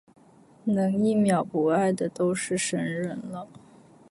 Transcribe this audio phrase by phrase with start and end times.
[0.65, 3.47] 能一秒不爱的都是神人了